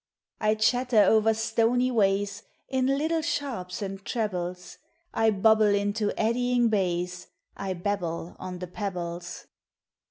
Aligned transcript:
I 0.39 0.55
chatter 0.55 1.03
over 1.03 1.31
stony 1.35 1.91
ways, 1.91 2.41
In 2.67 2.87
little 2.87 3.21
sharps 3.21 3.83
and 3.83 4.03
trebles, 4.03 4.79
I 5.13 5.29
bubble 5.29 5.75
into 5.75 6.11
eddying 6.19 6.69
bays. 6.69 7.27
I 7.55 7.73
babble 7.73 8.35
on 8.39 8.57
the 8.57 8.65
pebbles. 8.65 9.45